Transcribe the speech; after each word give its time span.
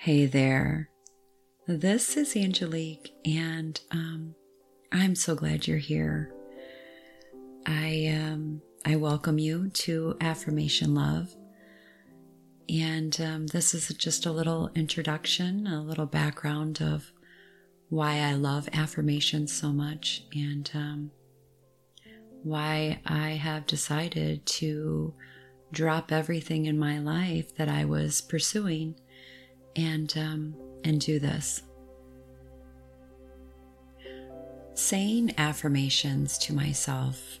Hey 0.00 0.26
there. 0.26 0.90
This 1.66 2.16
is 2.16 2.36
Angelique, 2.36 3.12
and 3.24 3.80
um, 3.90 4.36
I'm 4.92 5.16
so 5.16 5.34
glad 5.34 5.66
you're 5.66 5.78
here. 5.78 6.32
I 7.66 8.16
um, 8.16 8.62
I 8.86 8.94
welcome 8.94 9.40
you 9.40 9.70
to 9.70 10.16
Affirmation 10.20 10.94
Love, 10.94 11.34
and 12.68 13.20
um, 13.20 13.48
this 13.48 13.74
is 13.74 13.88
just 13.88 14.24
a 14.24 14.30
little 14.30 14.70
introduction, 14.76 15.66
a 15.66 15.82
little 15.82 16.06
background 16.06 16.80
of 16.80 17.10
why 17.88 18.20
I 18.20 18.34
love 18.34 18.68
affirmations 18.72 19.52
so 19.52 19.72
much, 19.72 20.22
and 20.32 20.70
um, 20.74 21.10
why 22.44 23.00
I 23.04 23.30
have 23.30 23.66
decided 23.66 24.46
to 24.46 25.12
drop 25.72 26.12
everything 26.12 26.66
in 26.66 26.78
my 26.78 27.00
life 27.00 27.56
that 27.56 27.68
I 27.68 27.84
was 27.84 28.20
pursuing 28.20 28.94
and 29.78 30.12
um, 30.18 30.54
and 30.84 31.00
do 31.00 31.18
this. 31.20 31.62
Saying 34.74 35.34
affirmations 35.38 36.36
to 36.38 36.52
myself 36.52 37.40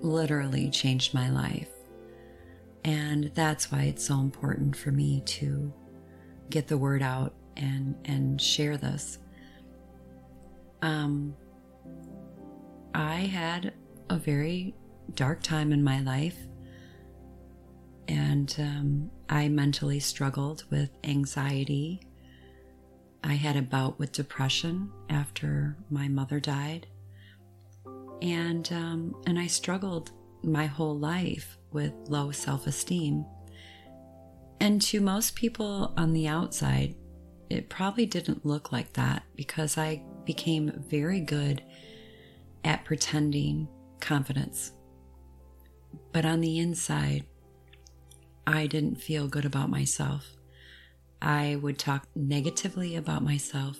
literally 0.00 0.70
changed 0.70 1.12
my 1.12 1.28
life. 1.28 1.68
And 2.84 3.32
that's 3.34 3.70
why 3.72 3.82
it's 3.82 4.06
so 4.06 4.20
important 4.20 4.76
for 4.76 4.92
me 4.92 5.20
to 5.26 5.72
get 6.48 6.68
the 6.68 6.78
word 6.78 7.02
out 7.02 7.34
and 7.56 7.96
and 8.04 8.40
share 8.40 8.76
this. 8.76 9.18
Um 10.80 11.34
I 12.94 13.16
had 13.16 13.74
a 14.08 14.16
very 14.16 14.74
dark 15.14 15.42
time 15.42 15.72
in 15.72 15.82
my 15.82 16.00
life 16.00 16.47
and 18.08 18.56
um, 18.58 19.10
I 19.28 19.48
mentally 19.48 20.00
struggled 20.00 20.64
with 20.70 20.90
anxiety. 21.04 22.00
I 23.22 23.34
had 23.34 23.56
a 23.56 23.62
bout 23.62 23.98
with 23.98 24.12
depression 24.12 24.90
after 25.10 25.76
my 25.90 26.08
mother 26.08 26.40
died, 26.40 26.86
and 28.22 28.70
um, 28.72 29.14
and 29.26 29.38
I 29.38 29.46
struggled 29.46 30.12
my 30.42 30.66
whole 30.66 30.98
life 30.98 31.58
with 31.72 31.92
low 32.08 32.30
self-esteem. 32.30 33.26
And 34.60 34.80
to 34.82 35.00
most 35.00 35.34
people 35.34 35.92
on 35.96 36.12
the 36.12 36.26
outside, 36.26 36.94
it 37.50 37.68
probably 37.68 38.06
didn't 38.06 38.46
look 38.46 38.72
like 38.72 38.92
that 38.94 39.22
because 39.36 39.78
I 39.78 40.02
became 40.24 40.84
very 40.88 41.20
good 41.20 41.62
at 42.64 42.84
pretending 42.84 43.68
confidence. 44.00 44.72
But 46.12 46.24
on 46.24 46.40
the 46.40 46.58
inside, 46.58 47.24
I 48.48 48.66
didn't 48.66 48.96
feel 48.96 49.28
good 49.28 49.44
about 49.44 49.68
myself. 49.68 50.26
I 51.20 51.56
would 51.56 51.78
talk 51.78 52.08
negatively 52.16 52.96
about 52.96 53.22
myself 53.22 53.76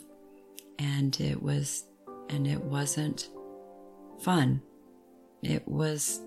and 0.77 1.19
it 1.19 1.41
was 1.41 1.85
and 2.29 2.45
it 2.45 2.61
wasn't 2.63 3.29
fun. 4.21 4.61
It 5.41 5.67
was 5.67 6.21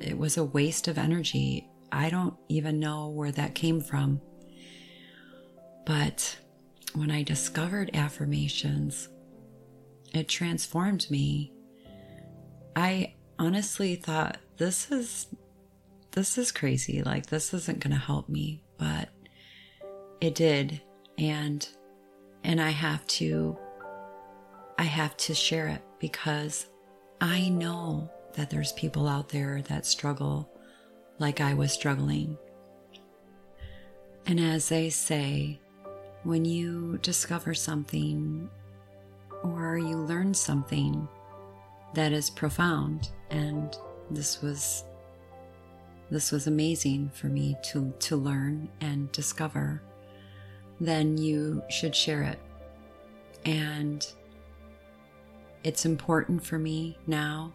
it 0.00 0.18
was 0.18 0.36
a 0.36 0.44
waste 0.44 0.88
of 0.88 0.98
energy. 0.98 1.68
I 1.92 2.10
don't 2.10 2.34
even 2.48 2.80
know 2.80 3.10
where 3.10 3.30
that 3.30 3.54
came 3.54 3.80
from. 3.80 4.20
But 5.86 6.36
when 6.96 7.12
I 7.12 7.22
discovered 7.22 7.90
affirmations, 7.94 9.08
it 10.12 10.28
transformed 10.28 11.08
me. 11.12 11.52
I 12.74 13.14
honestly 13.38 13.94
thought 13.94 14.38
this 14.56 14.90
is 14.90 15.28
this 16.14 16.38
is 16.38 16.52
crazy. 16.52 17.02
Like, 17.02 17.26
this 17.26 17.52
isn't 17.52 17.80
going 17.80 17.92
to 17.92 18.00
help 18.00 18.28
me. 18.28 18.62
But 18.78 19.08
it 20.20 20.34
did. 20.34 20.80
And, 21.18 21.68
and 22.42 22.60
I 22.60 22.70
have 22.70 23.06
to, 23.08 23.58
I 24.78 24.84
have 24.84 25.16
to 25.18 25.34
share 25.34 25.68
it 25.68 25.82
because 25.98 26.66
I 27.20 27.48
know 27.48 28.10
that 28.34 28.50
there's 28.50 28.72
people 28.72 29.06
out 29.08 29.28
there 29.28 29.62
that 29.62 29.86
struggle 29.86 30.50
like 31.18 31.40
I 31.40 31.54
was 31.54 31.72
struggling. 31.72 32.36
And 34.26 34.40
as 34.40 34.68
they 34.68 34.90
say, 34.90 35.60
when 36.22 36.44
you 36.44 36.98
discover 37.02 37.54
something 37.54 38.48
or 39.42 39.78
you 39.78 39.96
learn 39.98 40.32
something 40.32 41.06
that 41.92 42.12
is 42.12 42.30
profound, 42.30 43.10
and 43.30 43.76
this 44.10 44.42
was 44.42 44.84
this 46.10 46.30
was 46.30 46.46
amazing 46.46 47.10
for 47.14 47.26
me 47.26 47.56
to, 47.64 47.92
to 47.98 48.16
learn 48.16 48.68
and 48.80 49.10
discover, 49.12 49.82
then 50.80 51.16
you 51.16 51.62
should 51.70 51.94
share 51.94 52.22
it. 52.22 52.38
And 53.44 54.06
it's 55.62 55.86
important 55.86 56.44
for 56.44 56.58
me 56.58 56.98
now. 57.06 57.52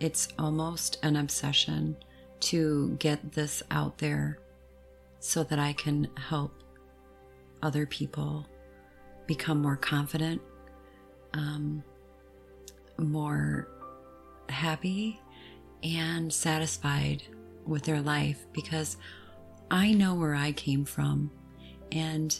It's 0.00 0.28
almost 0.38 0.98
an 1.04 1.16
obsession 1.16 1.96
to 2.40 2.96
get 2.98 3.32
this 3.32 3.62
out 3.70 3.98
there 3.98 4.38
so 5.20 5.44
that 5.44 5.60
I 5.60 5.72
can 5.72 6.08
help 6.16 6.52
other 7.62 7.86
people 7.86 8.46
become 9.26 9.62
more 9.62 9.76
confident, 9.76 10.42
um, 11.34 11.84
more 12.98 13.68
happy, 14.48 15.20
and 15.84 16.32
satisfied 16.32 17.22
with 17.66 17.82
their 17.84 18.00
life 18.00 18.46
because 18.52 18.96
I 19.70 19.92
know 19.92 20.14
where 20.14 20.34
I 20.34 20.52
came 20.52 20.84
from. 20.84 21.30
And 21.90 22.38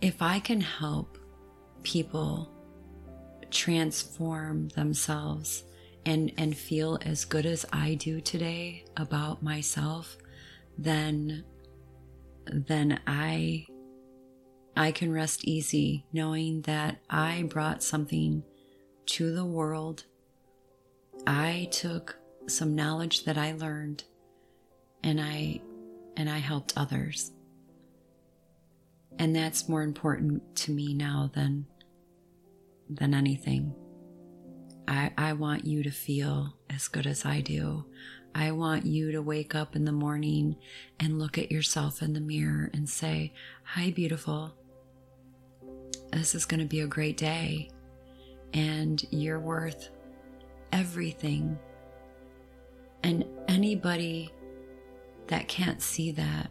if 0.00 0.22
I 0.22 0.38
can 0.38 0.60
help 0.60 1.18
people 1.82 2.50
transform 3.50 4.68
themselves 4.68 5.64
and, 6.06 6.32
and 6.38 6.56
feel 6.56 6.98
as 7.02 7.24
good 7.24 7.46
as 7.46 7.66
I 7.72 7.94
do 7.94 8.20
today 8.20 8.84
about 8.96 9.42
myself, 9.42 10.16
then, 10.78 11.44
then 12.46 13.00
I, 13.06 13.66
I 14.76 14.92
can 14.92 15.12
rest 15.12 15.44
easy 15.44 16.04
knowing 16.12 16.62
that 16.62 16.98
I 17.08 17.44
brought 17.48 17.82
something 17.82 18.44
to 19.06 19.34
the 19.34 19.44
world. 19.44 20.04
I 21.26 21.68
took 21.70 22.19
some 22.50 22.74
knowledge 22.74 23.24
that 23.24 23.38
I 23.38 23.52
learned 23.52 24.04
and 25.02 25.20
I 25.20 25.60
and 26.16 26.28
I 26.28 26.38
helped 26.38 26.74
others. 26.76 27.32
And 29.18 29.34
that's 29.34 29.68
more 29.68 29.82
important 29.82 30.56
to 30.56 30.72
me 30.72 30.94
now 30.94 31.30
than 31.34 31.66
than 32.88 33.14
anything. 33.14 33.74
I, 34.88 35.12
I 35.16 35.32
want 35.34 35.64
you 35.64 35.82
to 35.84 35.90
feel 35.90 36.54
as 36.68 36.88
good 36.88 37.06
as 37.06 37.24
I 37.24 37.40
do. 37.40 37.84
I 38.34 38.50
want 38.52 38.86
you 38.86 39.12
to 39.12 39.22
wake 39.22 39.54
up 39.54 39.76
in 39.76 39.84
the 39.84 39.92
morning 39.92 40.56
and 40.98 41.18
look 41.18 41.38
at 41.38 41.52
yourself 41.52 42.02
in 42.02 42.12
the 42.12 42.20
mirror 42.20 42.70
and 42.72 42.88
say, 42.88 43.32
Hi, 43.64 43.90
beautiful. 43.90 44.52
This 46.12 46.34
is 46.34 46.44
going 46.44 46.60
to 46.60 46.66
be 46.66 46.80
a 46.80 46.86
great 46.86 47.16
day. 47.16 47.70
And 48.52 49.04
you're 49.10 49.40
worth 49.40 49.90
everything 50.72 51.58
and 53.02 53.24
anybody 53.48 54.30
that 55.28 55.48
can't 55.48 55.80
see 55.80 56.10
that, 56.12 56.50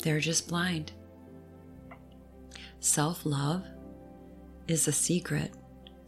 they're 0.00 0.20
just 0.20 0.48
blind. 0.48 0.92
Self 2.80 3.24
love 3.24 3.64
is 4.68 4.88
a 4.88 4.92
secret 4.92 5.52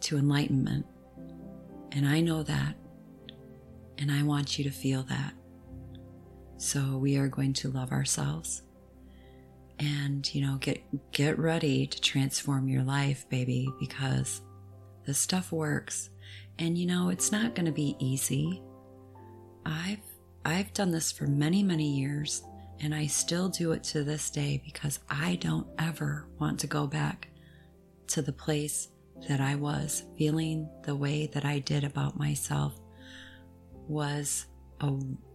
to 0.00 0.18
enlightenment. 0.18 0.86
And 1.92 2.06
I 2.06 2.20
know 2.20 2.42
that. 2.42 2.74
And 3.98 4.10
I 4.10 4.22
want 4.22 4.58
you 4.58 4.64
to 4.64 4.70
feel 4.70 5.04
that. 5.04 5.32
So 6.56 6.96
we 6.96 7.16
are 7.16 7.28
going 7.28 7.52
to 7.54 7.68
love 7.68 7.92
ourselves 7.92 8.62
and 9.78 10.32
you 10.34 10.40
know 10.40 10.56
get 10.56 10.80
get 11.10 11.38
ready 11.38 11.86
to 11.86 12.00
transform 12.00 12.68
your 12.68 12.82
life 12.82 13.28
baby 13.28 13.68
because 13.80 14.40
this 15.04 15.18
stuff 15.18 15.50
works 15.52 16.10
and 16.58 16.78
you 16.78 16.86
know 16.86 17.08
it's 17.08 17.32
not 17.32 17.54
going 17.54 17.66
to 17.66 17.72
be 17.72 17.96
easy 17.98 18.62
I've 19.66 19.98
I've 20.44 20.72
done 20.74 20.90
this 20.90 21.10
for 21.10 21.26
many, 21.26 21.62
many 21.62 21.88
years 21.88 22.42
and 22.80 22.94
I 22.94 23.06
still 23.06 23.48
do 23.48 23.72
it 23.72 23.82
to 23.84 24.04
this 24.04 24.30
day 24.30 24.60
because 24.64 24.98
I 25.08 25.36
don't 25.36 25.66
ever 25.78 26.26
want 26.38 26.60
to 26.60 26.66
go 26.66 26.86
back 26.86 27.28
to 28.08 28.20
the 28.20 28.32
place 28.32 28.88
that 29.28 29.40
I 29.40 29.54
was 29.54 30.04
feeling 30.18 30.68
the 30.82 30.94
way 30.94 31.28
that 31.28 31.44
I 31.44 31.60
did 31.60 31.84
about 31.84 32.18
myself 32.18 32.78
was 33.88 34.46
a 34.80 34.92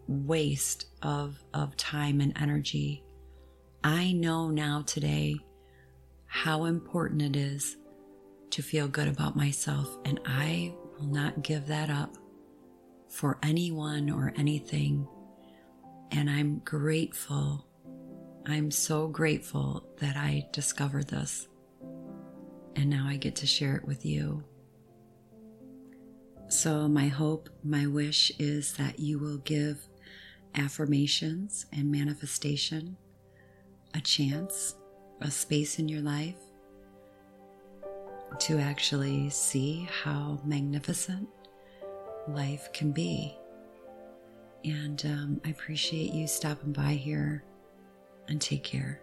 waste 0.08 0.86
of 1.02 1.40
of 1.54 1.76
time 1.78 2.22
and 2.22 2.38
energy. 2.40 3.04
I 3.84 4.12
know 4.12 4.50
now 4.50 4.84
today 4.86 5.38
how 6.26 6.66
important 6.66 7.22
it 7.22 7.36
is 7.36 7.78
to 8.52 8.62
feel 8.62 8.88
good 8.88 9.08
about 9.08 9.36
myself 9.36 9.98
and 10.06 10.20
I 10.26 10.74
will 10.98 11.08
not 11.08 11.42
give 11.44 11.66
that 11.68 11.90
up 11.90 12.18
for 13.10 13.38
anyone 13.44 14.10
or 14.10 14.34
anything. 14.38 15.08
And 16.12 16.30
I'm 16.30 16.60
grateful. 16.60 17.66
I'm 18.46 18.72
so 18.72 19.08
grateful 19.08 19.88
that 20.00 20.16
I 20.16 20.48
discovered 20.52 21.08
this. 21.08 21.48
And 22.76 22.90
now 22.90 23.06
I 23.08 23.18
get 23.18 23.36
to 23.38 23.48
share 23.48 23.76
it 23.76 23.86
with 23.86 24.06
you. 24.06 24.44
So, 26.48 26.88
my 26.88 27.08
hope, 27.08 27.50
my 27.64 27.86
wish 27.86 28.32
is 28.40 28.74
that 28.74 29.00
you 29.00 29.20
will 29.20 29.38
give 29.40 29.88
affirmations 30.56 31.68
and 31.72 31.92
manifestation 31.92 32.98
a 33.94 34.02
chance, 34.02 34.76
a 35.22 35.30
space 35.30 35.78
in 35.78 35.88
your 35.88 36.02
life 36.02 36.38
to 38.40 38.58
actually 38.58 39.30
see 39.30 39.88
how 40.04 40.40
magnificent 40.46 41.28
life 42.34 42.72
can 42.74 42.92
be. 42.92 43.38
And 44.64 45.04
um, 45.06 45.42
I 45.46 45.50
appreciate 45.50 46.14
you 46.14 46.28
stopping 46.28 46.74
by 46.74 46.94
here 46.94 47.44
and 48.28 48.42
take 48.42 48.64
care. 48.64 49.02